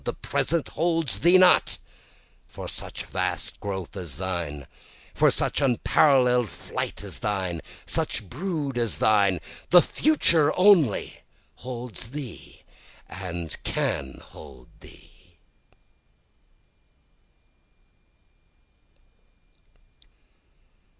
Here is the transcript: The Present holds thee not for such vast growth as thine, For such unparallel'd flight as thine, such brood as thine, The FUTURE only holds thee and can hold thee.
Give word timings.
The 0.03 0.13
Present 0.13 0.69
holds 0.69 1.19
thee 1.19 1.37
not 1.37 1.77
for 2.47 2.67
such 2.67 3.03
vast 3.05 3.59
growth 3.59 3.95
as 3.95 4.17
thine, 4.17 4.65
For 5.13 5.29
such 5.29 5.61
unparallel'd 5.61 6.49
flight 6.49 7.03
as 7.03 7.19
thine, 7.19 7.61
such 7.85 8.27
brood 8.27 8.79
as 8.79 8.97
thine, 8.97 9.39
The 9.69 9.83
FUTURE 9.83 10.57
only 10.57 11.21
holds 11.57 12.09
thee 12.09 12.63
and 13.07 13.55
can 13.61 14.19
hold 14.25 14.69
thee. 14.79 15.37